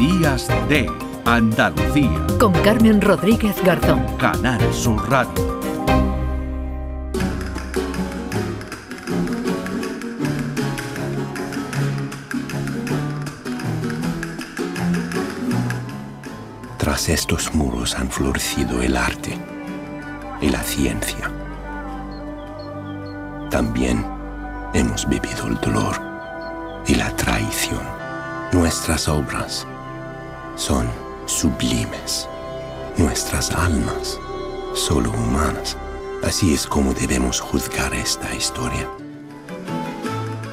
Días 0.00 0.48
de 0.70 0.90
Andalucía. 1.26 2.26
Con 2.38 2.54
Carmen 2.62 3.02
Rodríguez 3.02 3.54
Garzón. 3.62 4.02
Canal 4.16 4.58
Sur 4.72 5.10
Radio. 5.10 5.60
Tras 16.78 17.10
estos 17.10 17.54
muros 17.54 17.94
han 17.94 18.10
florecido 18.10 18.80
el 18.80 18.96
arte 18.96 19.38
y 20.40 20.48
la 20.48 20.62
ciencia. 20.62 21.30
También 23.50 24.06
hemos 24.72 25.06
vivido 25.06 25.46
el 25.46 25.56
dolor 25.56 26.00
y 26.86 26.94
la 26.94 27.14
traición. 27.16 27.82
Nuestras 28.50 29.06
obras 29.06 29.66
son 30.56 30.88
sublimes. 31.26 32.28
Nuestras 32.96 33.50
almas, 33.50 34.18
solo 34.74 35.10
humanas. 35.10 35.76
Así 36.22 36.52
es 36.52 36.66
como 36.66 36.92
debemos 36.92 37.40
juzgar 37.40 37.94
esta 37.94 38.34
historia. 38.34 38.99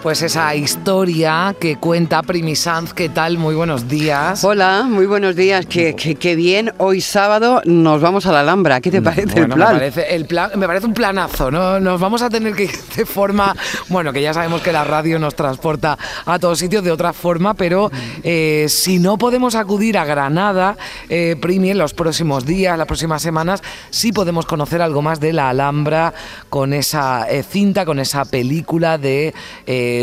Pues 0.07 0.21
esa 0.21 0.55
historia 0.55 1.53
que 1.59 1.75
cuenta 1.75 2.23
Primi 2.23 2.55
Sanz, 2.55 2.93
¿qué 2.93 3.09
tal? 3.09 3.37
Muy 3.37 3.55
buenos 3.55 3.89
días. 3.89 4.41
Hola, 4.45 4.85
muy 4.89 5.05
buenos 5.05 5.35
días. 5.35 5.65
Qué, 5.65 5.95
qué, 5.95 6.35
bien. 6.37 6.71
Hoy 6.77 7.01
sábado 7.01 7.61
nos 7.65 7.99
vamos 7.99 8.25
a 8.25 8.31
la 8.31 8.39
Alhambra. 8.39 8.79
¿Qué 8.79 8.89
te 8.89 9.01
parece 9.01 9.41
el 9.41 9.49
plan? 9.49 9.73
Me 9.73 9.79
parece, 9.79 10.15
el 10.15 10.25
plan? 10.25 10.51
me 10.55 10.65
parece 10.65 10.85
un 10.85 10.93
planazo, 10.93 11.51
¿no? 11.51 11.81
Nos 11.81 11.99
vamos 11.99 12.21
a 12.21 12.29
tener 12.29 12.53
que 12.53 12.63
ir 12.63 12.71
de 12.95 13.05
forma, 13.05 13.53
bueno, 13.89 14.13
que 14.13 14.21
ya 14.21 14.33
sabemos 14.33 14.61
que 14.61 14.71
la 14.71 14.85
radio 14.85 15.19
nos 15.19 15.35
transporta 15.35 15.97
a 16.25 16.39
todos 16.39 16.57
sitios 16.57 16.85
de 16.85 16.91
otra 16.93 17.11
forma, 17.11 17.53
pero 17.53 17.91
eh, 18.23 18.67
si 18.69 18.99
no 18.99 19.17
podemos 19.17 19.55
acudir 19.55 19.97
a 19.97 20.05
Granada, 20.05 20.77
eh, 21.09 21.35
Primi, 21.41 21.71
en 21.71 21.79
los 21.79 21.93
próximos 21.93 22.45
días, 22.45 22.77
las 22.77 22.87
próximas 22.87 23.21
semanas, 23.21 23.61
sí 23.89 24.13
podemos 24.13 24.45
conocer 24.45 24.81
algo 24.81 25.01
más 25.01 25.19
de 25.19 25.33
la 25.33 25.49
Alhambra 25.49 26.13
con 26.49 26.71
esa 26.71 27.29
eh, 27.29 27.43
cinta, 27.43 27.83
con 27.83 27.99
esa 27.99 28.23
película 28.23 28.97
de 28.97 29.33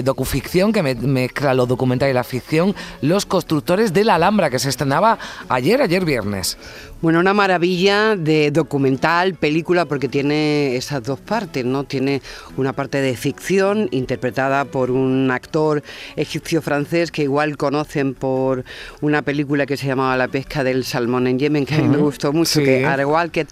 docuficción 0.03 0.73
que 0.73 0.83
mezcla 0.83 1.55
lo 1.55 1.67
documental 1.67 2.11
y 2.11 2.13
la 2.13 2.25
ficción, 2.25 2.75
Los 3.01 3.27
constructores 3.27 3.93
de 3.93 4.05
la 4.05 4.17
Alhambra, 4.17 4.51
que 4.51 4.59
se 4.59 4.69
estrenaba 4.69 5.19
ayer, 5.49 5.81
ayer 5.81 6.05
viernes. 6.05 6.57
Bueno, 7.05 7.21
una 7.21 7.35
maravilla 7.35 8.17
de 8.17 8.51
documental, 8.51 9.35
película, 9.35 9.85
porque 9.85 10.09
tiene 10.09 10.75
esas 10.75 11.03
dos 11.03 11.21
partes, 11.21 11.63
¿no? 11.63 11.85
Tiene 11.85 12.23
una 12.57 12.73
parte 12.73 13.03
de 13.03 13.15
ficción 13.15 13.91
interpretada 13.91 14.65
por 14.65 14.91
un 14.91 15.31
actor 15.31 15.83
egipcio-francés 16.17 17.11
que 17.11 17.25
igual 17.25 17.59
conocen 17.59 18.15
por 18.15 18.65
una 19.03 19.21
película 19.21 19.67
que 19.67 19.77
se 19.77 19.87
llamaba 19.87 20.17
La 20.17 20.29
pesca 20.29 20.65
del 20.65 20.83
salmón 20.83 21.27
en 21.27 21.39
Yemen, 21.39 21.67
que 21.67 21.75
a 21.75 21.79
mí 21.83 21.89
me 21.89 21.99
gustó 21.99 22.33
mucho, 22.33 22.61
que 22.61 22.87
Are 22.87 23.05
Walker, 23.05 23.49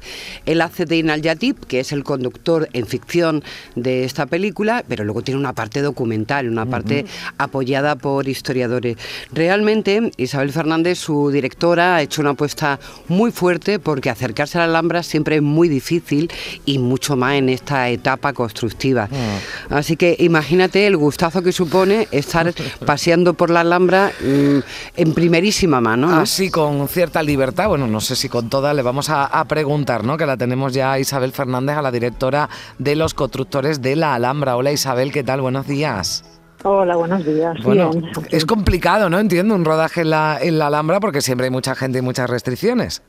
él 0.46 0.62
hace 0.62 0.86
de 0.86 0.96
Inal 0.96 1.20
Yatib, 1.20 1.66
que 1.66 1.80
es 1.80 1.92
el 1.92 2.04
conductor 2.04 2.70
en 2.72 2.86
ficción 2.86 3.44
de 3.76 4.04
esta 4.04 4.24
película, 4.24 4.82
pero 4.88 5.04
luego 5.04 5.20
tiene 5.20 5.38
una 5.38 5.52
parte 5.52 5.82
documental, 5.82 6.48
una 6.48 6.64
parte 6.64 7.04
apoyada 7.36 7.96
por 7.96 8.26
historiadores. 8.28 8.96
Realmente, 9.30 10.10
Isabel 10.16 10.52
Fernández, 10.52 10.96
su 10.96 11.30
directora, 11.30 11.96
ha 11.96 12.00
hecho 12.00 12.22
una 12.22 12.30
apuesta 12.30 12.80
muy 13.08 13.30
fuerte 13.30 13.41
fuerte 13.42 13.80
porque 13.80 14.08
acercarse 14.08 14.56
a 14.56 14.60
la 14.60 14.66
Alhambra 14.66 15.02
siempre 15.02 15.34
es 15.34 15.42
muy 15.42 15.68
difícil 15.68 16.30
y 16.64 16.78
mucho 16.78 17.16
más 17.16 17.34
en 17.34 17.48
esta 17.48 17.88
etapa 17.88 18.32
constructiva. 18.32 19.08
Ah. 19.10 19.78
Así 19.78 19.96
que 19.96 20.14
imagínate 20.20 20.86
el 20.86 20.96
gustazo 20.96 21.42
que 21.42 21.50
supone 21.50 22.06
estar 22.12 22.54
paseando 22.86 23.34
por 23.34 23.50
la 23.50 23.62
Alhambra 23.62 24.12
mm, 24.20 24.58
en 24.96 25.14
primerísima 25.14 25.80
mano. 25.80 26.14
Así 26.14 26.52
con 26.52 26.86
cierta 26.86 27.20
libertad, 27.20 27.66
bueno, 27.66 27.88
no 27.88 28.00
sé 28.00 28.14
si 28.14 28.28
con 28.28 28.48
toda, 28.48 28.74
le 28.74 28.82
vamos 28.82 29.10
a, 29.10 29.44
preguntar, 29.48 30.04
¿no? 30.04 30.16
Que 30.16 30.24
la 30.24 30.36
tenemos 30.36 30.72
ya 30.72 31.00
Isabel 31.00 31.32
Fernández, 31.32 31.76
a 31.76 31.82
la 31.82 31.90
directora 31.90 32.48
de 32.78 32.94
los 32.94 33.12
constructores 33.12 33.82
de 33.82 33.96
la 33.96 34.14
Alhambra. 34.14 34.54
Hola 34.54 34.70
Isabel, 34.70 35.10
¿qué 35.10 35.24
tal? 35.24 35.40
Buenos 35.40 35.66
días. 35.66 36.22
Hola, 36.62 36.94
buenos 36.94 37.26
días. 37.26 37.56
Bueno, 37.64 37.90
es 38.30 38.46
complicado, 38.46 39.10
¿no? 39.10 39.18
Entiendo 39.18 39.56
un 39.56 39.64
rodaje 39.64 40.02
en 40.02 40.10
la, 40.10 40.38
en 40.40 40.60
la 40.60 40.68
Alhambra 40.68 41.00
porque 41.00 41.20
siempre 41.20 41.46
hay 41.46 41.50
mucha 41.50 41.74
gente 41.74 41.98
y 41.98 42.02
muchas 42.02 42.30
restricciones. 42.30 43.02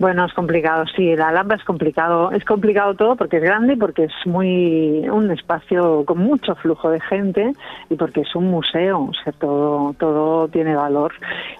Bueno, 0.00 0.24
es 0.24 0.32
complicado, 0.32 0.86
sí, 0.96 1.14
la 1.14 1.28
Alhambra 1.28 1.58
es 1.58 1.64
complicado. 1.64 2.32
Es 2.32 2.42
complicado 2.46 2.94
todo 2.94 3.16
porque 3.16 3.36
es 3.36 3.42
grande, 3.42 3.76
porque 3.76 4.04
es 4.04 4.12
muy 4.24 5.06
un 5.06 5.30
espacio 5.30 6.06
con 6.06 6.16
mucho 6.16 6.54
flujo 6.54 6.88
de 6.88 7.02
gente 7.02 7.52
y 7.90 7.96
porque 7.96 8.22
es 8.22 8.34
un 8.34 8.50
museo, 8.50 9.10
o 9.10 9.12
sea, 9.22 9.34
todo, 9.34 9.92
todo 9.98 10.48
tiene 10.48 10.74
valor. 10.74 11.12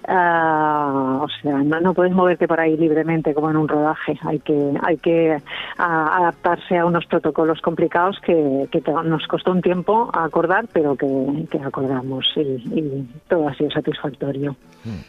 Ah, 0.09 1.19
o 1.21 1.29
sea, 1.43 1.59
no, 1.59 1.83
no 1.83 1.93
puedes 1.93 2.15
moverte 2.15 2.49
por 2.49 2.59
ahí 2.61 2.79
libremente 2.79 3.35
como 3.35 3.51
en 3.51 3.59
un 3.59 3.69
rodaje. 3.69 4.19
Hay 4.23 4.39
que, 4.39 4.73
hay 4.85 4.97
que 4.97 5.37
adaptarse 5.77 6.79
a 6.79 6.87
unos 6.87 7.05
protocolos 7.05 7.61
complicados 7.61 8.19
que, 8.25 8.67
nos 9.05 9.27
costó 9.27 9.53
un 9.53 9.61
tiempo 9.61 10.11
acordar, 10.15 10.65
pero 10.73 10.97
que, 10.97 11.59
acordamos 11.63 12.25
y, 12.37 12.41
y 12.41 13.09
todo 13.29 13.49
ha 13.49 13.55
sido 13.55 13.71
satisfactorio. 13.71 14.57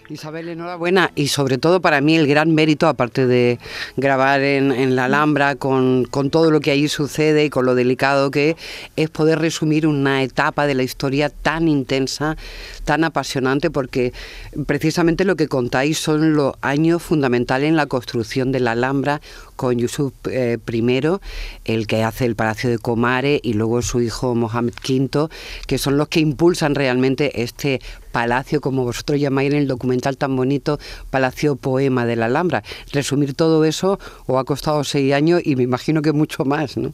Isabel, 0.09 0.50
enhorabuena 0.50 1.12
y 1.16 1.28
sobre 1.28 1.58
todo 1.58 1.80
para 1.80 2.02
mí 2.02 2.18
el 2.18 2.28
gran 2.28 2.53
mérito, 2.53 2.88
aparte 2.88 3.20
de 3.27 3.59
grabar 3.97 4.41
en, 4.41 4.95
la 4.95 5.05
Alhambra 5.05 5.55
con, 5.55 6.07
todo 6.31 6.51
lo 6.51 6.59
que 6.59 6.71
ahí 6.71 6.87
sucede 6.87 7.45
y 7.45 7.49
con 7.49 7.65
lo 7.65 7.75
delicado 7.75 8.31
que 8.31 8.55
es 8.95 9.09
poder 9.09 9.39
resumir 9.39 9.87
una 9.87 10.23
etapa 10.23 10.67
de 10.67 10.75
la 10.75 10.83
historia 10.83 11.29
tan 11.29 11.67
intensa, 11.67 12.37
tan 12.83 13.03
apasionante, 13.03 13.69
porque 13.69 14.13
precisamente 14.65 15.25
lo 15.25 15.35
que 15.35 15.47
contáis 15.47 15.97
son 15.97 16.33
los 16.33 16.53
años 16.61 17.01
fundamentales 17.01 17.69
en 17.69 17.75
la 17.75 17.85
construcción 17.85 18.51
de 18.51 18.59
la 18.59 18.71
Alhambra 18.71 19.21
con 19.61 19.77
Yusuf 19.77 20.11
eh, 20.27 20.57
I, 20.73 21.01
el 21.66 21.85
que 21.85 22.03
hace 22.03 22.25
el 22.25 22.35
Palacio 22.35 22.67
de 22.72 22.79
Comare, 22.79 23.39
y 23.44 23.53
luego 23.53 23.83
su 23.83 24.01
hijo 24.01 24.33
Mohamed 24.33 24.73
V, 24.83 25.29
que 25.67 25.77
son 25.77 25.97
los 25.97 26.07
que 26.07 26.19
impulsan 26.19 26.73
realmente 26.73 27.44
este 27.44 27.79
palacio, 28.11 28.59
como 28.59 28.85
vosotros 28.85 29.19
llamáis 29.19 29.51
en 29.51 29.59
el 29.59 29.67
documental 29.67 30.17
tan 30.17 30.35
bonito, 30.35 30.79
Palacio 31.11 31.57
Poema 31.57 32.07
de 32.07 32.16
la 32.16 32.25
Alhambra. 32.25 32.63
Resumir 32.91 33.35
todo 33.35 33.63
eso 33.63 34.00
os 34.25 34.39
ha 34.39 34.44
costado 34.45 34.83
seis 34.83 35.13
años 35.13 35.44
y 35.45 35.55
me 35.55 35.61
imagino 35.61 36.01
que 36.01 36.11
mucho 36.11 36.44
más, 36.44 36.75
¿no? 36.77 36.91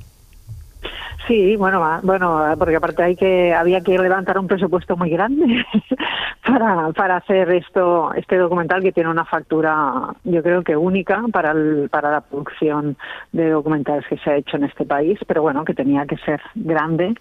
Sí, 1.27 1.55
bueno, 1.55 1.99
bueno, 2.03 2.55
porque 2.57 2.75
aparte 2.75 3.03
hay 3.03 3.15
que 3.15 3.53
había 3.53 3.81
que 3.81 3.97
levantar 3.97 4.39
un 4.39 4.47
presupuesto 4.47 4.95
muy 4.95 5.09
grande 5.09 5.65
para, 6.45 6.91
para 6.93 7.17
hacer 7.17 7.51
esto 7.51 8.13
este 8.13 8.37
documental 8.37 8.81
que 8.81 8.91
tiene 8.91 9.09
una 9.09 9.25
factura, 9.25 10.13
yo 10.23 10.41
creo 10.41 10.63
que 10.63 10.75
única 10.75 11.23
para 11.31 11.51
el, 11.51 11.89
para 11.89 12.11
la 12.11 12.21
producción 12.21 12.97
de 13.31 13.49
documentales 13.49 14.05
que 14.07 14.17
se 14.17 14.29
ha 14.29 14.35
hecho 14.37 14.57
en 14.57 14.65
este 14.65 14.85
país, 14.85 15.19
pero 15.27 15.41
bueno, 15.41 15.65
que 15.65 15.73
tenía 15.73 16.05
que 16.05 16.17
ser 16.17 16.41
grande 16.55 17.13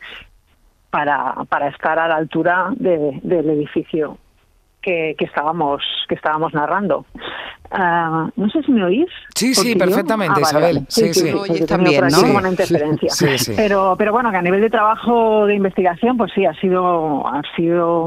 para, 0.90 1.34
para 1.48 1.68
estar 1.68 1.98
a 1.98 2.08
la 2.08 2.16
altura 2.16 2.68
de, 2.76 3.20
del 3.22 3.50
edificio 3.50 4.18
que, 4.86 5.16
que, 5.18 5.24
estábamos 5.24 5.82
que 6.08 6.14
estábamos 6.14 6.54
narrando. 6.54 7.04
Ah, 7.72 8.30
no 8.36 8.48
sé 8.50 8.62
si 8.62 8.70
me 8.70 8.84
oís. 8.84 9.08
Sí, 9.34 9.52
sí, 9.52 9.74
perfectamente, 9.74 10.34
ah, 10.38 10.42
Isabel. 10.42 10.86
Sí, 10.88 11.12
sí. 11.12 11.66
también, 11.66 12.04
¿no? 12.06 12.48
interferencia. 12.48 13.10
Pero, 13.56 13.96
pero 13.98 14.12
bueno, 14.12 14.30
que 14.30 14.36
a 14.36 14.42
nivel 14.42 14.60
de 14.60 14.70
trabajo 14.70 15.46
de 15.46 15.56
investigación, 15.56 16.16
pues 16.16 16.30
sí, 16.32 16.44
ha 16.46 16.54
sido, 16.60 17.26
ha 17.26 17.42
sido 17.56 18.06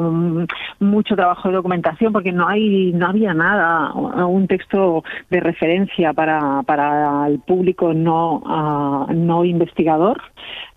mucho 0.79 1.15
trabajo 1.17 1.49
de 1.49 1.55
documentación 1.55 2.13
porque 2.13 2.31
no 2.31 2.47
hay, 2.47 2.93
no 2.93 3.07
había 3.07 3.33
nada, 3.33 3.91
un 3.93 4.47
texto 4.47 5.03
de 5.29 5.41
referencia 5.41 6.13
para, 6.13 6.63
para 6.63 7.27
el 7.27 7.39
público 7.39 7.93
no, 7.93 8.41
ah, 8.45 9.07
no 9.13 9.43
investigador 9.43 10.21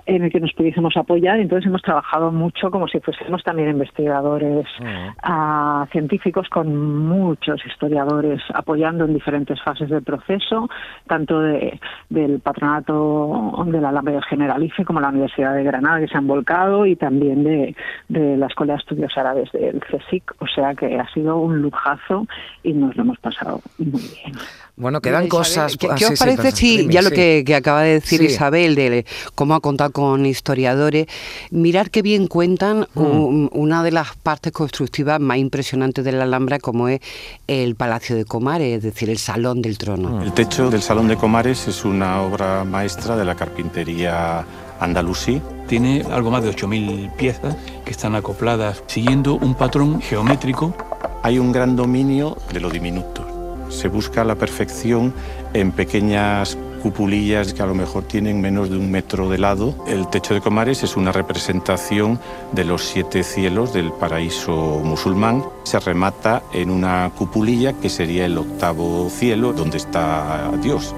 en 0.06 0.24
el 0.24 0.30
que 0.30 0.40
nos 0.40 0.52
pudiésemos 0.52 0.96
apoyar. 0.96 1.38
Entonces 1.38 1.66
hemos 1.66 1.82
trabajado 1.82 2.32
mucho 2.32 2.70
como 2.70 2.88
si 2.88 3.00
fuésemos 3.00 3.42
también 3.42 3.70
investigadores 3.70 4.66
uh 4.80 5.82
científicos 5.90 6.48
con 6.48 6.74
muchos 7.06 7.60
historiadores 7.66 8.40
apoyando 8.54 9.04
en 9.04 9.14
diferentes 9.14 9.60
fases 9.62 9.88
del 9.90 10.02
proceso, 10.02 10.68
tanto 11.06 11.40
de, 11.40 11.78
del 12.08 12.40
patronato 12.40 13.64
de 13.66 13.80
la 13.80 13.90
Alameda 13.90 14.22
Generalife 14.22 14.84
como 14.84 15.00
la 15.00 15.08
Universidad 15.08 15.54
de 15.54 15.64
Granada 15.64 16.00
que 16.00 16.08
se 16.08 16.16
han 16.16 16.26
volcado 16.26 16.86
y 16.86 16.96
también 16.96 17.44
de, 17.44 17.76
de 18.08 18.36
la 18.36 18.46
Escuela 18.46 18.74
de 18.74 18.78
Estudios 18.80 19.12
Árabes 19.16 19.50
del 19.52 19.80
CSIC. 19.80 20.34
O 20.40 20.46
sea 20.46 20.74
que 20.74 20.98
ha 20.98 21.08
sido 21.12 21.38
un 21.38 21.60
lujazo 21.60 22.26
y 22.62 22.72
nos 22.72 22.96
lo 22.96 23.02
hemos 23.02 23.18
pasado 23.18 23.60
muy 23.78 23.90
bien. 24.00 24.34
Bueno, 24.76 25.00
quedan 25.00 25.28
cosas. 25.28 25.76
¿Qué, 25.76 25.88
¿qué 25.96 26.06
os 26.06 26.18
parece 26.18 26.50
si, 26.52 26.88
ya 26.88 27.02
lo 27.02 27.10
que, 27.10 27.44
acaba 27.54 27.82
de 27.82 27.94
decir 27.94 28.22
Isabel, 28.22 28.74
de 28.74 29.04
cómo 29.34 29.54
ha 29.54 29.60
contado 29.60 29.91
con 29.92 30.26
historiadores, 30.26 31.06
mirar 31.50 31.90
qué 31.90 32.02
bien 32.02 32.26
cuentan 32.26 32.88
hmm. 32.94 33.48
una 33.52 33.82
de 33.82 33.92
las 33.92 34.16
partes 34.16 34.52
constructivas 34.52 35.20
más 35.20 35.38
impresionantes 35.38 36.04
de 36.04 36.12
la 36.12 36.24
Alhambra, 36.24 36.58
como 36.58 36.88
es 36.88 37.00
el 37.46 37.74
Palacio 37.74 38.16
de 38.16 38.24
Comares, 38.24 38.78
es 38.78 38.82
decir, 38.82 39.10
el 39.10 39.18
Salón 39.18 39.62
del 39.62 39.78
Trono? 39.78 40.22
El 40.22 40.32
techo 40.32 40.70
del 40.70 40.82
Salón 40.82 41.08
de 41.08 41.16
Comares 41.16 41.68
es 41.68 41.84
una 41.84 42.22
obra 42.22 42.64
maestra 42.64 43.16
de 43.16 43.24
la 43.24 43.34
carpintería 43.34 44.44
andalusí. 44.80 45.40
Tiene 45.68 46.02
algo 46.10 46.30
más 46.30 46.42
de 46.42 46.50
8.000 46.50 47.14
piezas 47.16 47.56
que 47.84 47.90
están 47.92 48.14
acopladas 48.14 48.82
siguiendo 48.86 49.36
un 49.36 49.54
patrón 49.54 50.00
geométrico 50.00 50.74
hay 51.22 51.38
un 51.38 51.52
gran 51.52 51.76
dominio 51.76 52.36
de 52.52 52.60
lo 52.60 52.68
diminuto. 52.68 53.24
Se 53.70 53.88
busca 53.88 54.24
la 54.24 54.34
perfección 54.34 55.14
en 55.54 55.72
pequeñas 55.72 56.58
cupulillas 56.82 57.54
que 57.54 57.62
a 57.62 57.66
lo 57.66 57.74
mejor 57.74 58.02
tienen 58.04 58.40
menos 58.40 58.68
de 58.68 58.76
un 58.76 58.90
metro 58.90 59.30
de 59.30 59.38
lado. 59.38 59.74
El 59.86 60.08
techo 60.08 60.34
de 60.34 60.40
Comares 60.40 60.82
es 60.82 60.96
una 60.96 61.12
representación 61.12 62.18
de 62.50 62.64
los 62.64 62.82
siete 62.82 63.22
cielos 63.22 63.72
del 63.72 63.92
paraíso 63.92 64.80
musulmán. 64.82 65.44
Se 65.62 65.78
remata 65.78 66.42
en 66.52 66.70
una 66.70 67.10
cupulilla 67.16 67.72
que 67.74 67.88
sería 67.88 68.26
el 68.26 68.36
octavo 68.36 69.08
cielo 69.08 69.52
donde 69.52 69.76
está 69.76 70.50
Dios. 70.60 70.94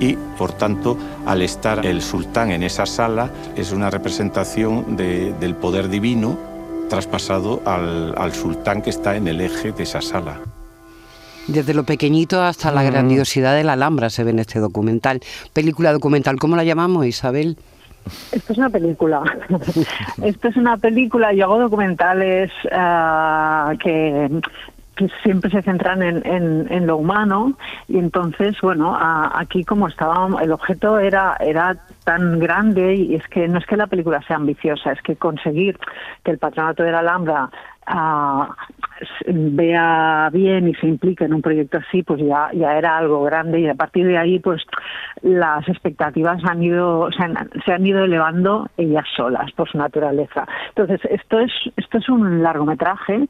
Y 0.00 0.14
por 0.38 0.52
tanto, 0.52 0.96
al 1.26 1.42
estar 1.42 1.84
el 1.84 2.00
sultán 2.00 2.50
en 2.50 2.62
esa 2.62 2.86
sala, 2.86 3.30
es 3.56 3.72
una 3.72 3.90
representación 3.90 4.96
del 4.96 5.54
poder 5.56 5.88
divino 5.88 6.38
traspasado 6.88 7.60
al, 7.66 8.14
al 8.16 8.32
sultán 8.32 8.80
que 8.80 8.90
está 8.90 9.16
en 9.16 9.28
el 9.28 9.40
eje 9.42 9.72
de 9.72 9.82
esa 9.82 10.00
sala. 10.00 10.40
Desde 11.48 11.72
lo 11.72 11.84
pequeñito 11.84 12.42
hasta 12.42 12.70
la 12.70 12.82
grandiosidad 12.82 13.56
de 13.56 13.64
la 13.64 13.72
Alhambra 13.72 14.10
se 14.10 14.22
ve 14.22 14.30
en 14.30 14.38
este 14.38 14.58
documental. 14.58 15.20
Película 15.54 15.92
documental, 15.92 16.38
¿cómo 16.38 16.56
la 16.56 16.64
llamamos, 16.64 17.06
Isabel? 17.06 17.56
Esto 18.32 18.52
es 18.52 18.58
una 18.58 18.68
película. 18.68 19.22
Esto 20.22 20.48
es 20.48 20.56
una 20.56 20.76
película. 20.76 21.32
Yo 21.32 21.44
hago 21.44 21.58
documentales 21.58 22.50
ah, 22.70 23.72
que 23.82 24.30
que 24.98 25.08
siempre 25.22 25.50
se 25.50 25.62
centran 25.62 26.02
en, 26.02 26.22
en, 26.26 26.86
lo 26.86 26.96
humano. 26.96 27.56
Y 27.86 27.98
entonces 27.98 28.56
bueno 28.60 28.96
aquí 28.98 29.64
como 29.64 29.88
estaba 29.88 30.28
el 30.42 30.52
objeto 30.52 30.98
era 30.98 31.36
era 31.40 31.76
tan 32.04 32.38
grande 32.40 32.94
y 32.94 33.14
es 33.14 33.26
que 33.28 33.46
no 33.48 33.58
es 33.58 33.66
que 33.66 33.76
la 33.76 33.86
película 33.86 34.20
sea 34.26 34.36
ambiciosa 34.36 34.92
es 34.92 35.00
que 35.02 35.16
conseguir 35.16 35.78
que 36.24 36.32
el 36.32 36.38
patronato 36.38 36.82
de 36.82 36.92
la 36.92 37.00
Alhambra 37.00 37.50
ah, 37.86 38.54
vea 39.26 40.30
bien 40.32 40.68
y 40.68 40.74
se 40.74 40.86
implique 40.86 41.24
en 41.24 41.34
un 41.34 41.42
proyecto 41.42 41.78
así 41.78 42.02
pues 42.02 42.20
ya 42.20 42.50
ya 42.52 42.76
era 42.76 42.98
algo 42.98 43.22
grande. 43.22 43.60
Y 43.60 43.68
a 43.68 43.74
partir 43.74 44.06
de 44.06 44.18
ahí 44.18 44.40
pues 44.40 44.62
las 45.22 45.68
expectativas 45.68 46.42
han 46.44 46.62
ido 46.62 47.10
se 47.12 47.22
han, 47.22 47.50
se 47.64 47.72
han 47.72 47.86
ido 47.86 48.04
elevando 48.04 48.68
ellas 48.76 49.06
solas 49.16 49.52
por 49.52 49.70
su 49.70 49.78
naturaleza. 49.78 50.46
Entonces 50.70 51.00
esto 51.08 51.38
es 51.38 51.52
esto 51.76 51.98
es 51.98 52.08
un 52.08 52.42
largometraje 52.42 53.28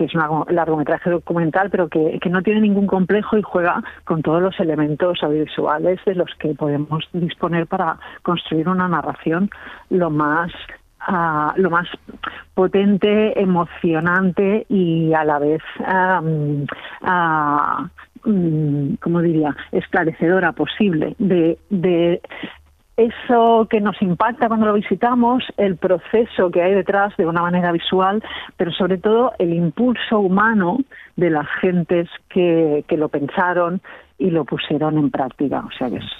que 0.00 0.06
es 0.06 0.14
un 0.14 0.46
largometraje 0.48 1.10
documental, 1.10 1.68
pero 1.68 1.90
que, 1.90 2.18
no 2.30 2.42
tiene 2.42 2.62
ningún 2.62 2.86
complejo 2.86 3.36
y 3.36 3.42
juega 3.42 3.82
con 4.04 4.22
todos 4.22 4.40
los 4.40 4.58
elementos 4.58 5.22
audiovisuales 5.22 6.00
de 6.06 6.14
los 6.14 6.30
que 6.38 6.54
podemos 6.54 7.06
disponer 7.12 7.66
para 7.66 7.98
construir 8.22 8.66
una 8.66 8.88
narración 8.88 9.50
lo 9.90 10.08
más 10.08 10.52
ah, 11.00 11.52
lo 11.56 11.68
más 11.68 11.86
potente, 12.54 13.38
emocionante 13.38 14.64
y 14.70 15.12
a 15.12 15.22
la 15.22 15.38
vez, 15.38 15.60
uh, 15.82 16.64
como 19.00 19.20
diría, 19.20 19.54
esclarecedora 19.70 20.52
posible 20.52 21.14
de 21.18 22.22
eso 23.06 23.66
que 23.70 23.80
nos 23.80 24.00
impacta 24.02 24.48
cuando 24.48 24.66
lo 24.66 24.74
visitamos, 24.74 25.44
el 25.56 25.76
proceso 25.76 26.50
que 26.50 26.62
hay 26.62 26.74
detrás 26.74 27.16
de 27.16 27.26
una 27.26 27.42
manera 27.42 27.72
visual, 27.72 28.22
pero 28.56 28.72
sobre 28.72 28.98
todo 28.98 29.32
el 29.38 29.52
impulso 29.54 30.20
humano 30.20 30.78
de 31.16 31.30
las 31.30 31.46
gentes 31.60 32.08
que, 32.28 32.84
que 32.88 32.96
lo 32.96 33.08
pensaron 33.08 33.80
y 34.18 34.30
lo 34.30 34.44
pusieron 34.44 34.98
en 34.98 35.10
práctica. 35.10 35.64
O 35.66 35.70
sea 35.72 35.88
que 35.88 35.96
es, 35.96 36.10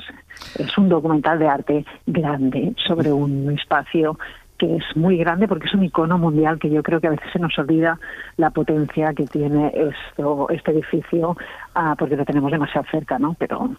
es 0.58 0.78
un 0.78 0.88
documental 0.88 1.38
de 1.38 1.48
arte 1.48 1.84
grande 2.06 2.72
sobre 2.86 3.12
un 3.12 3.50
espacio 3.50 4.18
que 4.60 4.76
es 4.76 4.84
muy 4.94 5.16
grande 5.16 5.48
porque 5.48 5.66
es 5.66 5.74
un 5.74 5.84
icono 5.84 6.18
mundial 6.18 6.58
que 6.58 6.68
yo 6.68 6.82
creo 6.82 7.00
que 7.00 7.06
a 7.06 7.10
veces 7.10 7.32
se 7.32 7.38
nos 7.38 7.58
olvida 7.58 7.98
la 8.36 8.50
potencia 8.50 9.14
que 9.14 9.24
tiene 9.24 9.72
esto, 9.74 10.48
este 10.50 10.72
edificio 10.72 11.34
ah, 11.74 11.94
porque 11.98 12.16
lo 12.16 12.26
tenemos 12.26 12.52
demasiado 12.52 12.86
cerca, 12.90 13.18
¿no? 13.18 13.34
Pero 13.38 13.70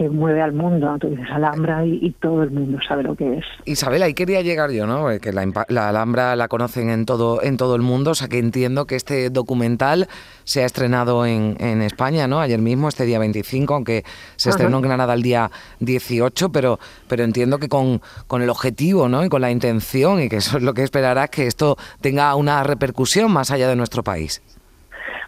que 0.00 0.08
mueve 0.08 0.40
al 0.40 0.54
mundo, 0.54 0.96
tú 0.98 1.08
dices 1.10 1.26
Alhambra 1.30 1.84
y, 1.84 2.10
todo 2.22 2.42
el 2.42 2.50
mundo 2.50 2.78
sabe 2.88 3.02
lo 3.02 3.14
que 3.14 3.36
es. 3.36 3.44
Isabel, 3.66 4.02
ahí 4.02 4.14
quería 4.14 4.40
llegar 4.40 4.70
yo, 4.70 4.86
¿no? 4.86 5.08
Que 5.20 5.30
la, 5.30 5.42
Alhambra 5.88 6.36
la 6.36 6.48
conocen 6.48 6.88
en 6.88 7.04
todo, 7.04 7.42
en 7.42 7.58
todo 7.58 7.76
el 7.76 7.82
mundo, 7.82 8.12
o 8.12 8.14
sea 8.14 8.26
que 8.26 8.38
entiendo 8.38 8.86
que 8.86 8.96
este 8.96 9.28
documental 9.28 10.08
se 10.44 10.62
ha 10.62 10.64
estrenado 10.64 11.26
en, 11.26 11.54
en 11.60 11.82
España, 11.82 12.26
¿no? 12.26 12.40
Ayer 12.40 12.60
mismo, 12.60 12.88
este 12.88 13.04
día 13.04 13.18
25, 13.18 13.74
aunque 13.74 14.04
se 14.36 14.48
estrenó 14.48 14.78
en 14.78 14.84
Granada 14.84 15.12
el 15.12 15.20
día 15.20 15.50
18, 15.80 16.50
pero, 16.50 16.78
pero 17.06 17.22
entiendo 17.22 17.58
que 17.58 17.68
con, 17.68 18.00
con 18.26 18.40
el 18.40 18.48
objetivo, 18.48 19.06
¿no? 19.06 19.22
Y 19.22 19.28
con 19.28 19.42
la 19.42 19.50
intención, 19.50 20.22
y 20.22 20.30
que 20.30 20.36
eso 20.36 20.56
es 20.56 20.62
lo 20.62 20.72
que 20.72 20.82
esperarás, 20.82 21.28
que 21.28 21.46
esto 21.46 21.76
tenga 22.00 22.34
una 22.36 22.64
repercusión 22.64 23.30
más 23.30 23.50
allá 23.50 23.68
de 23.68 23.76
nuestro 23.76 24.02
país. 24.02 24.40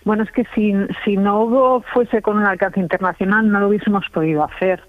Bueno, 0.05 0.25
es 0.25 0.31
que 0.33 0.45
si, 0.55 0.75
si 1.05 1.17
no 1.17 1.41
hubo, 1.43 1.83
fuese 1.93 2.23
con 2.23 2.39
un 2.39 2.45
alcance 2.45 2.81
internacional 2.81 3.51
no 3.51 3.61
lo 3.61 3.69
hubiésemos 3.69 4.05
podido 4.13 4.45
hacer 4.45 4.83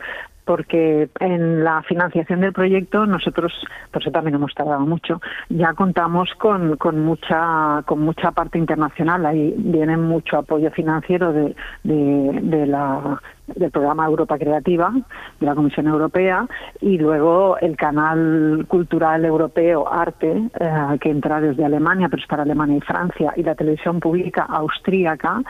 porque 0.46 1.10
en 1.20 1.64
la 1.64 1.82
financiación 1.84 2.42
del 2.42 2.54
proyecto 2.54 3.06
nosotros, 3.06 3.54
por 3.92 4.02
eso 4.02 4.12
también 4.12 4.36
hemos 4.36 4.54
tardado 4.54 4.82
mucho, 4.82 5.22
ya 5.50 5.74
contamos 5.74 6.30
con, 6.38 6.78
con 6.78 7.00
mucha 7.00 7.82
con 7.86 8.02
mucha 8.02 8.32
parte 8.32 8.58
internacional, 8.58 9.26
ahí 9.26 9.54
viene 9.58 9.98
mucho 9.98 10.38
apoyo 10.38 10.70
financiero 10.72 11.32
de, 11.32 11.56
de, 11.84 12.40
de 12.42 12.68
la 12.68 13.22
del 13.48 13.72
programa 13.72 14.06
Europa 14.06 14.38
Creativa 14.38 14.94
de 15.40 15.46
la 15.46 15.56
Comisión 15.56 15.88
Europea 15.88 16.48
y 16.82 16.98
luego 16.98 17.58
el 17.58 17.76
canal 17.76 18.66
cultural 18.68 19.26
europeo 19.26 19.92
Arte 19.92 20.50
eh, 20.60 20.98
que 21.02 21.10
entra 21.10 21.42
desde 21.42 21.66
Alemania 21.66 22.08
pero 22.10 22.22
es 22.22 22.28
para 22.28 22.44
Alemania 22.44 22.78
y 22.78 22.82
Francia 22.82 23.34
y 23.36 23.44
la 23.44 23.56
televisión 23.56 24.00
pública 24.00 24.44
austríaca 24.44 25.42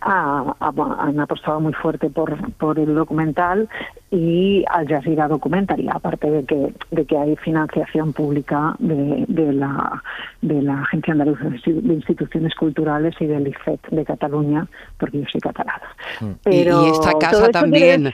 han 0.00 1.20
apostado 1.20 1.60
muy 1.60 1.72
fuerte 1.74 2.10
por, 2.10 2.36
por 2.54 2.78
el 2.78 2.94
documental 2.94 3.68
y 4.10 4.64
Al 4.68 4.88
Jazeera 4.88 5.28
Documentary 5.28 5.88
aparte 5.90 6.30
de 6.30 6.44
que 6.44 6.74
de 6.90 7.04
que 7.04 7.16
hay 7.16 7.36
financiación 7.36 8.12
pública 8.12 8.74
de, 8.78 9.24
de 9.28 9.52
la 9.52 10.02
de 10.40 10.60
la 10.60 10.82
Agencia 10.82 11.12
Andaluza 11.12 11.44
de 11.44 11.94
Instituciones 11.94 12.54
Culturales 12.54 13.14
y 13.20 13.26
del 13.26 13.48
IFET 13.48 13.88
de 13.90 14.04
Cataluña 14.04 14.66
porque 14.98 15.20
yo 15.20 15.26
soy 15.30 15.40
catalana 15.40 15.88
mm. 16.20 16.30
pero 16.42 16.86
y, 16.86 16.90
esta 16.90 17.12
casa 17.18 17.41
también. 17.50 18.10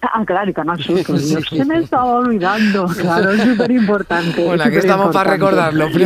Ah, 0.00 0.24
claro, 0.24 0.50
y 0.50 0.54
Canal 0.54 0.80
Sur, 0.80 1.02
se 1.48 1.64
me 1.64 1.78
estaba 1.78 2.04
olvidando, 2.04 2.86
claro, 2.86 3.32
es 3.32 3.42
súper 3.42 3.70
importante. 3.72 4.44
Bueno, 4.44 4.62
aquí 4.62 4.76
estamos 4.76 5.12
para 5.12 5.32
recordarlo, 5.32 5.88
No, 5.88 5.98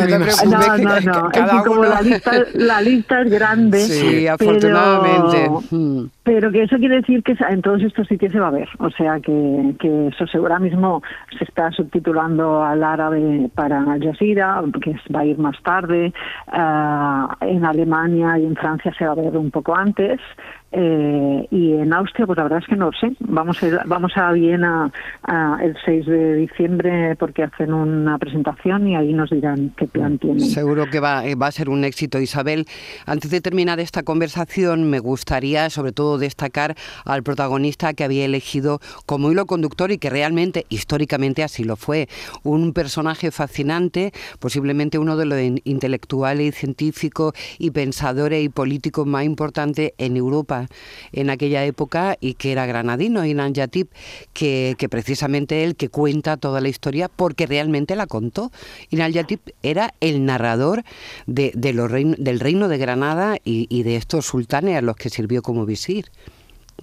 no, 0.78 1.00
no, 1.00 1.30
es 1.30 1.62
como 1.66 1.84
la 1.84 2.00
lista, 2.00 2.32
la 2.54 2.80
lista 2.80 3.20
es 3.20 3.30
grande. 3.30 3.80
Sí, 3.80 4.26
afortunadamente. 4.26 5.50
Hmm. 5.70 6.04
Pero, 6.32 6.52
que 6.52 6.62
eso 6.62 6.76
quiere 6.76 7.00
decir 7.00 7.24
que 7.24 7.34
en 7.48 7.60
todos 7.60 7.82
estos 7.82 8.06
sitios 8.06 8.30
se 8.30 8.38
va 8.38 8.46
a 8.46 8.52
ver, 8.52 8.68
o 8.78 8.88
sea 8.90 9.18
que, 9.18 9.74
que 9.80 10.06
eso 10.06 10.24
ahora 10.38 10.60
mismo 10.60 11.02
se 11.36 11.42
está 11.42 11.72
subtitulando 11.72 12.62
al 12.62 12.84
árabe 12.84 13.50
para 13.52 13.82
Al 13.82 14.00
Jazeera, 14.00 14.62
que 14.80 14.94
va 15.12 15.22
a 15.22 15.24
ir 15.24 15.38
más 15.38 15.60
tarde, 15.64 16.12
ah, 16.46 17.36
en 17.40 17.64
Alemania 17.64 18.38
y 18.38 18.46
en 18.46 18.54
Francia 18.54 18.94
se 18.96 19.06
va 19.06 19.10
a 19.10 19.16
ver 19.16 19.36
un 19.36 19.50
poco 19.50 19.74
antes, 19.74 20.20
eh, 20.72 21.48
y 21.50 21.72
en 21.72 21.92
Austria, 21.92 22.26
pues 22.26 22.36
la 22.36 22.44
verdad 22.44 22.60
es 22.60 22.66
que 22.66 22.76
no 22.76 22.86
lo 22.86 22.92
sé. 22.92 23.12
Vamos 23.20 23.60
a, 23.62 23.82
vamos 23.86 24.12
a 24.16 24.30
Viena 24.32 24.92
el 25.60 25.76
6 25.84 26.06
de 26.06 26.34
diciembre 26.36 27.16
porque 27.16 27.42
hacen 27.42 27.74
una 27.74 28.18
presentación 28.18 28.86
y 28.86 28.94
ahí 28.94 29.12
nos 29.12 29.30
dirán 29.30 29.72
qué 29.76 29.86
plan 29.86 30.18
tienen. 30.18 30.40
Seguro 30.40 30.86
que 30.86 31.00
va, 31.00 31.22
va 31.40 31.46
a 31.48 31.52
ser 31.52 31.68
un 31.68 31.82
éxito, 31.84 32.20
Isabel. 32.20 32.66
Antes 33.04 33.30
de 33.30 33.40
terminar 33.40 33.80
esta 33.80 34.04
conversación, 34.04 34.88
me 34.88 35.00
gustaría 35.00 35.70
sobre 35.70 35.92
todo 35.92 36.18
destacar 36.20 36.76
al 37.04 37.22
protagonista 37.22 37.92
que 37.94 38.04
había 38.04 38.24
elegido 38.24 38.80
como 39.06 39.32
hilo 39.32 39.46
conductor 39.46 39.90
y 39.90 39.98
que 39.98 40.10
realmente, 40.10 40.66
históricamente, 40.68 41.42
así 41.42 41.64
lo 41.64 41.76
fue. 41.76 42.08
Un 42.42 42.72
personaje 42.72 43.30
fascinante, 43.30 44.12
posiblemente 44.38 44.98
uno 44.98 45.16
de 45.16 45.24
los 45.24 45.40
intelectuales, 45.64 46.54
científicos 46.54 47.34
y 47.58 47.70
pensadores 47.70 48.44
y 48.44 48.48
políticos 48.48 49.06
más 49.06 49.24
importantes 49.24 49.92
en 49.98 50.16
Europa 50.16 50.68
en 51.12 51.30
aquella 51.30 51.64
época 51.64 52.16
y 52.20 52.34
que 52.34 52.52
era 52.52 52.66
granadino, 52.66 53.24
Inan 53.24 53.54
Yatip, 53.54 53.90
que, 54.32 54.74
que 54.78 54.88
precisamente 54.88 55.64
él 55.64 55.76
que 55.76 55.88
cuenta 55.88 56.36
toda 56.36 56.60
la 56.60 56.68
historia 56.68 57.08
porque 57.08 57.46
realmente 57.46 57.96
la 57.96 58.06
contó. 58.06 58.50
Inan 58.90 59.12
Yatip 59.12 59.40
era 59.62 59.94
el 60.00 60.24
narrador 60.24 60.84
de, 61.26 61.52
los 61.72 61.90
del 61.90 62.40
reino 62.40 62.68
de 62.68 62.78
Granada 62.78 63.36
y, 63.44 63.66
y 63.68 63.82
de 63.82 63.96
estos 63.96 64.26
sultanes 64.26 64.76
a 64.76 64.82
los 64.82 64.96
que 64.96 65.10
sirvió 65.10 65.42
como 65.42 65.66
visir. 65.66 66.09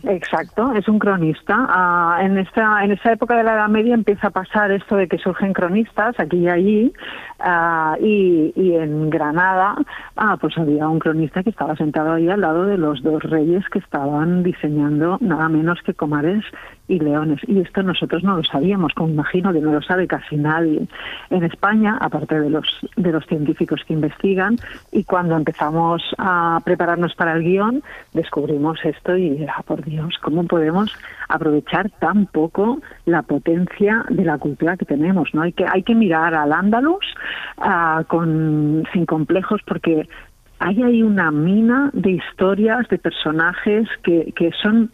Exacto, 0.04 0.74
es 0.74 0.88
un 0.88 1.00
cronista. 1.00 1.56
Ah, 1.68 2.20
en 2.22 2.38
esta 2.38 2.84
en 2.84 2.92
esa 2.92 3.12
época 3.14 3.36
de 3.36 3.44
la 3.44 3.54
Edad 3.54 3.68
Media 3.68 3.94
empieza 3.94 4.28
a 4.28 4.32
pasar 4.32 4.72
esto 4.72 4.96
de 4.96 5.08
que 5.08 5.18
surgen 5.18 5.54
cronistas 5.54 6.20
aquí 6.20 6.38
y 6.38 6.50
allí 6.50 6.94
ah, 7.40 7.98
y, 8.00 8.54
y, 8.56 8.76
en 8.76 9.10
Granada 9.10 9.76
ah, 10.16 10.38
pues 10.40 10.58
había 10.58 10.88
un 10.88 11.00
cronista 11.00 11.44
que 11.44 11.50
estaba 11.50 11.76
sentado 11.76 12.14
ahí 12.14 12.30
al 12.30 12.42
lado 12.42 12.66
de 12.66 12.78
los 12.78 13.02
dos 13.02 13.24
reyes 13.24 13.68
que 13.70 13.80
estaban 13.80 14.44
diseñando 14.44 15.18
nada 15.20 15.50
menos 15.50 15.80
que 15.84 15.94
Comares 15.94 16.44
y 16.88 17.00
leones. 17.00 17.40
Y 17.48 17.60
esto 17.60 17.84
nosotros 17.84 18.24
no 18.24 18.38
lo 18.38 18.44
sabíamos, 18.44 18.94
como 18.94 19.10
imagino 19.10 19.52
que 19.52 19.60
no 19.60 19.74
lo 19.74 19.82
sabe 19.82 20.08
casi 20.08 20.38
nadie 20.38 20.88
en 21.30 21.44
España, 21.44 21.98
aparte 22.00 22.40
de 22.40 22.50
los, 22.50 22.66
de 22.96 23.12
los 23.12 23.26
científicos 23.26 23.82
que 23.86 23.94
investigan. 23.94 24.58
Y 24.92 25.04
cuando 25.04 25.36
empezamos 25.36 26.02
a 26.18 26.62
prepararnos 26.64 27.14
para 27.16 27.34
el 27.34 27.44
guion, 27.44 27.84
descubrimos 28.14 28.80
esto 28.84 29.18
y, 29.18 29.46
ah, 29.46 29.64
por 29.66 29.84
Dios, 29.84 30.16
¿cómo 30.22 30.46
podemos 30.46 30.94
aprovechar 31.30 31.90
tan 32.00 32.26
poco 32.28 32.80
la 33.06 33.22
potencia 33.24 34.06
de 34.10 34.24
la 34.24 34.38
cultura 34.38 34.78
que 34.78 34.86
tenemos? 34.86 35.34
¿no? 35.34 35.42
Hay, 35.42 35.54
que, 35.54 35.66
hay 35.66 35.84
que 35.84 35.96
mirar 35.96 36.34
al 36.34 36.54
Andalus 36.54 37.06
ah, 37.58 38.04
con, 38.08 38.84
sin 38.94 39.06
complejos 39.06 39.62
porque 39.66 40.08
hay 40.60 40.82
ahí 40.82 41.04
una 41.04 41.32
mina 41.32 41.92
de 41.94 42.12
historias, 42.12 42.88
de 42.90 42.98
personajes 42.98 43.88
que, 44.04 44.34
que 44.36 44.52
son 44.64 44.92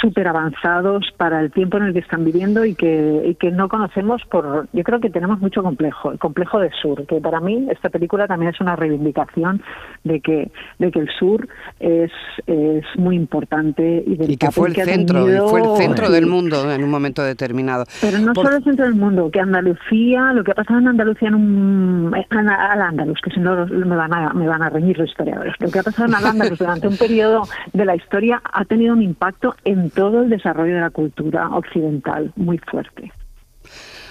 súper 0.00 0.26
avanzados 0.28 1.04
para 1.16 1.40
el 1.40 1.52
tiempo 1.52 1.76
en 1.76 1.84
el 1.84 1.92
que 1.92 2.00
están 2.00 2.24
viviendo 2.24 2.64
y 2.64 2.74
que, 2.74 3.22
y 3.24 3.34
que 3.36 3.50
no 3.50 3.68
conocemos 3.68 4.22
por... 4.30 4.68
Yo 4.72 4.82
creo 4.82 5.00
que 5.00 5.10
tenemos 5.10 5.40
mucho 5.40 5.62
complejo, 5.62 6.12
el 6.12 6.18
complejo 6.18 6.58
de 6.58 6.70
sur, 6.82 7.06
que 7.06 7.20
para 7.20 7.40
mí 7.40 7.66
esta 7.70 7.88
película 7.88 8.26
también 8.26 8.52
es 8.52 8.60
una 8.60 8.76
reivindicación 8.76 9.62
de 10.04 10.20
que, 10.20 10.50
de 10.78 10.90
que 10.90 10.98
el 10.98 11.08
sur 11.18 11.48
es, 11.80 12.10
es 12.46 12.84
muy 12.96 13.16
importante 13.16 14.02
y, 14.06 14.16
del 14.16 14.30
y 14.30 14.36
que 14.36 14.50
fue 14.50 14.68
el 14.68 14.74
centro, 14.74 15.48
fue 15.48 15.60
el 15.60 15.76
centro 15.76 16.10
del 16.10 16.26
mundo 16.26 16.70
en 16.70 16.82
un 16.82 16.90
momento 16.90 17.22
determinado. 17.22 17.84
Pero 18.00 18.18
no 18.18 18.34
solo 18.34 18.56
el 18.56 18.64
centro 18.64 18.84
del 18.84 18.94
mundo, 18.94 19.30
que 19.30 19.40
Andalucía, 19.40 20.32
lo 20.32 20.42
que 20.42 20.50
ha 20.50 20.54
pasado 20.54 20.80
en 20.80 20.88
Andalucía 20.88 21.28
en 21.28 21.34
un... 21.34 22.12
al 22.30 22.82
Andalus, 22.82 23.20
que 23.20 23.30
si 23.30 23.40
no 23.40 23.66
me 23.66 23.96
van 23.96 24.12
a, 24.12 24.32
me 24.32 24.48
van 24.48 24.62
a 24.62 24.68
reñir 24.68 24.98
los 24.98 25.08
historiadores, 25.08 25.54
lo 25.60 25.70
que 25.70 25.78
ha 25.78 25.82
pasado 25.82 26.08
en 26.08 26.14
al 26.14 26.26
Andalus 26.26 26.58
durante 26.58 26.88
un 26.88 26.96
periodo 26.96 27.42
de 27.72 27.84
la 27.84 27.94
historia 27.94 28.42
ha 28.52 28.64
tenido 28.64 28.92
un 28.92 29.02
impacto 29.02 29.54
en 29.64 29.75
todo 29.94 30.22
el 30.22 30.30
desarrollo 30.30 30.74
de 30.74 30.80
la 30.80 30.90
cultura 30.90 31.48
occidental 31.50 32.32
muy 32.36 32.58
fuerte. 32.58 33.10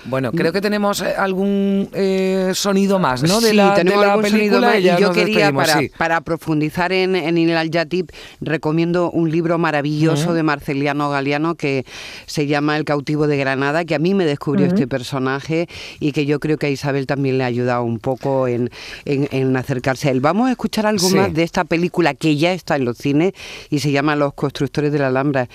Bueno, 0.05 0.31
creo 0.31 0.53
que 0.53 0.62
tenemos 0.62 1.01
eh, 1.01 1.15
algún 1.17 1.89
eh, 1.93 2.51
sonido 2.53 3.00
más, 3.00 3.24
¿no? 3.24 3.41
De 3.41 3.53
la, 3.53 3.74
tenemos 3.74 4.21
película. 4.21 4.77
Y 4.77 4.83
yo 5.00 5.12
quería, 5.12 5.51
para, 5.97 6.21
profundizar 6.21 6.91
en, 6.91 7.15
en 7.15 7.38
El 7.38 7.71
Yatip, 7.71 8.12
recomiendo 8.39 9.09
un 9.12 9.31
libro 9.31 9.57
maravilloso 9.57 10.33
de 10.33 10.43
Marceliano 10.43 11.09
Galeano 11.09 11.55
que 11.55 11.85
se 12.25 12.47
llama 12.47 12.77
El 12.77 12.85
cautivo 12.85 13.27
de 13.27 13.38
Granada, 13.38 13.85
que 13.85 13.95
a 13.95 14.00
mí 14.00 14.13
me 14.13 14.25
descubrió 14.25 14.67
este 14.67 14.88
personaje 14.88 15.67
y 16.00 16.12
que 16.12 16.25
yo 16.25 16.39
creo 16.39 16.57
que 16.57 16.67
a 16.67 16.69
Isabel 16.69 17.07
también 17.07 17.38
le 17.38 17.43
ha 17.43 17.47
ayudado 17.47 17.83
un 17.83 18.00
poco 18.00 18.47
en, 18.47 18.69
en, 19.05 19.57
acercarse 19.57 20.09
a 20.09 20.12
él. 20.12 20.21
Vamos 20.21 20.50
a 20.50 20.51
escuchar 20.51 20.85
algo 20.85 21.09
más 21.09 21.33
de 21.33 21.43
esta 21.43 21.63
película 21.63 22.13
que 22.13 22.38
ya 22.38 22.53
está 22.53 22.75
en 22.75 22.85
los 22.85 22.97
cines 22.97 23.33
y 23.69 23.79
se 23.79 23.91
llama 23.91 24.15
Los 24.15 24.33
constructores 24.33 24.91
de 24.91 25.00
la 25.00 25.07
Alhambra. 25.07 25.47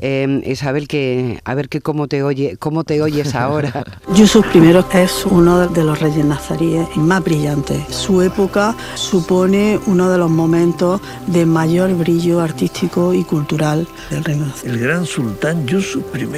Eh, 0.00 0.42
Isabel, 0.46 0.88
que 0.88 1.40
a 1.44 1.54
ver 1.54 1.68
que 1.68 1.80
cómo 1.80 2.08
te 2.08 2.22
oye, 2.22 2.56
cómo 2.58 2.84
te 2.84 3.02
oyes 3.02 3.34
ahora. 3.34 3.84
Yusuf 4.14 4.46
I 4.54 4.98
es 4.98 5.26
uno 5.26 5.68
de 5.68 5.84
los 5.84 6.00
reyes 6.00 6.24
nazaríes 6.24 6.96
más 6.96 7.22
brillantes. 7.22 7.78
Su 7.90 8.22
época 8.22 8.74
supone 8.94 9.78
uno 9.86 10.10
de 10.10 10.18
los 10.18 10.30
momentos 10.30 11.00
de 11.26 11.44
mayor 11.46 11.94
brillo 11.94 12.40
artístico 12.40 13.14
y 13.14 13.24
cultural 13.24 13.86
del 14.10 14.24
reino. 14.24 14.46
El 14.64 14.78
gran 14.78 15.06
sultán 15.06 15.66
Yusuf 15.66 16.04
I, 16.16 16.28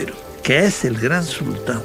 que 0.42 0.66
es 0.66 0.84
el 0.84 0.98
gran 0.98 1.24
sultán, 1.24 1.80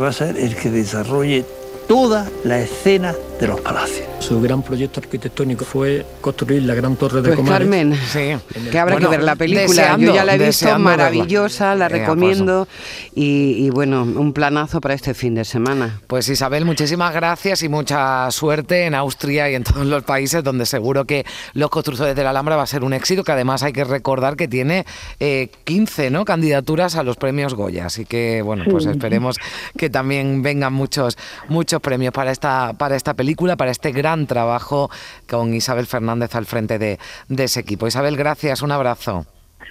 va 0.00 0.08
a 0.08 0.12
ser 0.12 0.36
el 0.36 0.56
que 0.56 0.70
desarrolle 0.70 1.44
toda 1.88 2.28
la 2.44 2.60
escena 2.60 3.14
de 3.40 3.46
los 3.46 3.60
palacios. 3.60 4.09
Su 4.30 4.40
gran 4.40 4.62
proyecto 4.62 5.00
arquitectónico 5.00 5.64
fue 5.64 6.06
construir 6.20 6.62
la 6.62 6.76
gran 6.76 6.94
torre 6.94 7.20
de 7.20 7.32
pues 7.32 7.48
Carmen, 7.48 7.96
sí. 7.96 8.36
que 8.70 8.78
habrá 8.78 8.98
que 8.98 9.08
ver 9.08 9.24
la 9.24 9.34
película. 9.34 9.96
Yo 9.98 10.14
ya 10.14 10.24
la 10.24 10.36
he 10.36 10.38
visto, 10.38 10.78
maravillosa, 10.78 11.74
la 11.74 11.88
recomiendo. 11.88 12.68
Y, 13.12 13.68
bueno, 13.70 14.02
un 14.02 14.32
planazo 14.32 14.80
para 14.80 14.94
este 14.94 15.14
fin 15.14 15.34
de 15.34 15.44
semana. 15.44 16.00
Pues 16.06 16.28
Isabel, 16.28 16.64
muchísimas 16.64 17.12
gracias 17.12 17.64
y 17.64 17.68
mucha 17.68 18.30
suerte 18.30 18.86
en 18.86 18.94
Austria 18.94 19.50
y 19.50 19.56
en 19.56 19.64
todos 19.64 19.84
los 19.84 20.04
países 20.04 20.44
donde 20.44 20.64
seguro 20.64 21.06
que 21.06 21.26
Los 21.54 21.68
Constructores 21.68 22.14
de 22.14 22.22
la 22.22 22.30
Alhambra 22.30 22.54
va 22.54 22.62
a 22.62 22.68
ser 22.68 22.84
un 22.84 22.92
éxito, 22.92 23.24
que 23.24 23.32
además 23.32 23.64
hay 23.64 23.72
que 23.72 23.82
recordar 23.82 24.36
que 24.36 24.46
tiene 24.46 24.86
15 25.18 26.06
eh, 26.06 26.10
¿no? 26.12 26.24
candidaturas 26.24 26.94
a 26.94 27.02
los 27.02 27.16
premios 27.16 27.54
Goya. 27.54 27.86
Así 27.86 28.04
que 28.04 28.42
bueno, 28.42 28.62
pues 28.70 28.86
esperemos 28.86 29.38
que 29.76 29.90
también 29.90 30.40
vengan 30.42 30.72
muchos, 30.72 31.18
muchos 31.48 31.80
premios 31.80 32.12
para 32.12 32.30
esta, 32.30 32.74
para 32.74 32.94
esta 32.94 33.14
película, 33.14 33.56
para 33.56 33.72
este 33.72 33.90
gran 33.90 34.19
trabajo 34.26 34.90
con 35.28 35.54
Isabel 35.54 35.86
Fernández 35.86 36.34
al 36.34 36.46
frente 36.46 36.78
de, 36.78 36.98
de 37.28 37.44
ese 37.44 37.60
equipo. 37.60 37.86
Isabel, 37.86 38.16
gracias, 38.16 38.62
un 38.62 38.72
abrazo. 38.72 39.26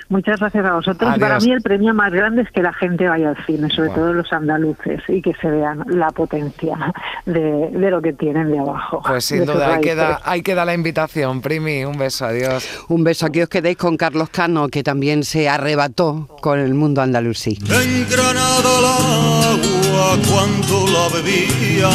Muchas 0.09 0.39
gracias 0.39 0.65
a 0.65 0.73
vosotros. 0.73 1.19
Para 1.19 1.39
mí 1.39 1.51
el 1.51 1.61
premio 1.61 1.93
más 1.93 2.11
grande 2.11 2.41
es 2.41 2.51
que 2.51 2.63
la 2.63 2.73
gente 2.73 3.07
vaya 3.07 3.29
al 3.29 3.45
cine, 3.45 3.69
sobre 3.69 3.89
todo 3.89 4.11
los 4.11 4.33
andaluces, 4.33 5.01
y 5.07 5.21
que 5.21 5.33
se 5.35 5.49
vean 5.49 5.83
la 5.87 6.09
potencia 6.09 6.75
de, 7.27 7.69
lo 7.71 8.01
que 8.01 8.13
tienen 8.13 8.51
de 8.51 8.57
abajo. 8.57 9.03
Pues 9.05 9.25
sin 9.25 9.45
duda, 9.45 9.75
hay 9.75 9.81
que, 9.81 9.93
dar, 9.93 10.19
hay 10.23 10.41
que 10.41 10.55
dar 10.55 10.65
la 10.65 10.73
invitación. 10.73 11.41
Primi, 11.41 11.85
un 11.85 11.97
beso, 11.97 12.25
adiós. 12.25 12.85
Un 12.89 13.03
beso, 13.03 13.27
aquí 13.27 13.43
os 13.43 13.49
quedéis 13.49 13.77
con 13.77 13.97
Carlos 13.97 14.29
Cano, 14.29 14.67
que 14.69 14.81
también 14.81 15.23
se 15.23 15.47
arrebató 15.47 16.27
con 16.41 16.57
el 16.57 16.73
mundo 16.73 17.03
andalusí. 17.03 17.59
En 17.69 18.09
Granada 18.09 18.79
agua 19.51 20.17
cuando 20.27 20.87
la 20.91 21.07
bebía, 21.13 21.89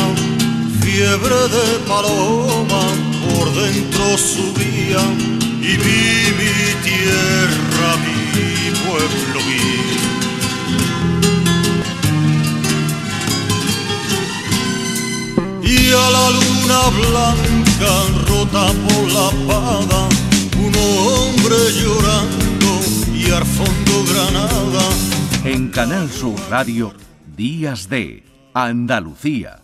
fiebre 0.95 1.41
de 1.57 1.67
paloma 1.89 2.85
por 3.25 3.47
dentro 3.53 4.05
subía 4.17 5.03
y 5.61 5.73
vi 5.83 6.05
mi 6.39 6.57
tierra, 6.89 7.89
mi 8.05 8.21
pueblo, 8.85 9.39
vi. 9.49 9.67
Y 15.69 15.73
a 16.05 16.07
la 16.17 16.27
luna 16.39 16.81
blanca 17.01 17.93
rota 18.29 18.65
por 18.85 19.05
la 19.17 19.27
espada, 19.35 20.01
un 20.65 20.75
hombre 20.77 21.59
llorando 21.81 22.71
y 23.13 23.21
al 23.33 23.45
fondo 23.45 23.95
Granada. 24.11 24.85
En 25.45 25.71
Canal 25.71 26.09
Sur 26.09 26.39
Radio, 26.51 26.95
Días 27.37 27.89
de 27.89 28.23
Andalucía, 28.55 29.64